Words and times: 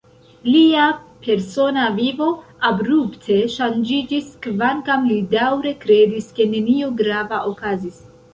Lia 0.51 0.85
persona 1.25 1.83
vivo 1.99 2.29
abrupte 2.69 3.37
ŝanĝiĝis, 3.57 4.31
kvankam 4.47 5.05
li 5.11 5.19
daŭre 5.35 5.75
kredis, 5.85 6.33
ke 6.41 6.49
nenio 6.57 6.91
grava 7.05 7.45
okazis. 7.53 8.03